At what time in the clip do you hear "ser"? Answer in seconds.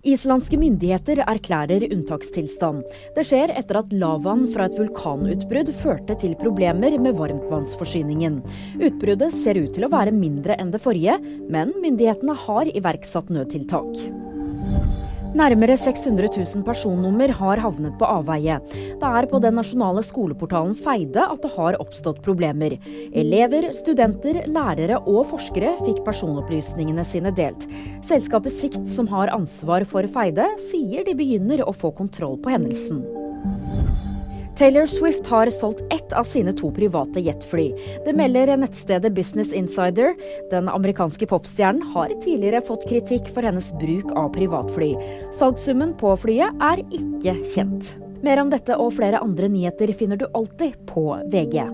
9.36-9.60